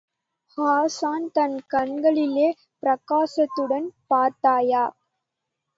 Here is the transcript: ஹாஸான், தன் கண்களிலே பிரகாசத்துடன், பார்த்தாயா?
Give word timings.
ஹாஸான், 0.57 1.27
தன் 1.31 1.57
கண்களிலே 1.67 2.47
பிரகாசத்துடன், 2.83 3.87
பார்த்தாயா? 4.07 4.83